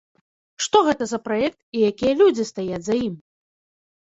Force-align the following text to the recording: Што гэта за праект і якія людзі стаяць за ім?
Што 0.67 0.77
гэта 0.87 1.03
за 1.11 1.19
праект 1.27 1.57
і 1.77 1.83
якія 1.91 2.13
людзі 2.23 2.49
стаяць 2.51 2.83
за 2.89 2.95
ім? 3.05 3.15